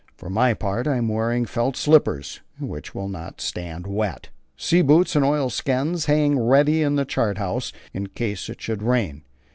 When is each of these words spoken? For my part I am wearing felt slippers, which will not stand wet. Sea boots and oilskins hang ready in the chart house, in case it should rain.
For 0.17 0.31
my 0.31 0.55
part 0.55 0.87
I 0.87 0.97
am 0.97 1.09
wearing 1.09 1.45
felt 1.45 1.77
slippers, 1.77 2.39
which 2.59 2.95
will 2.95 3.07
not 3.07 3.39
stand 3.39 3.85
wet. 3.85 4.29
Sea 4.57 4.81
boots 4.81 5.15
and 5.15 5.23
oilskins 5.23 6.07
hang 6.07 6.39
ready 6.39 6.81
in 6.81 6.95
the 6.95 7.05
chart 7.05 7.37
house, 7.37 7.71
in 7.93 8.07
case 8.07 8.49
it 8.49 8.59
should 8.59 8.81
rain. 8.81 9.21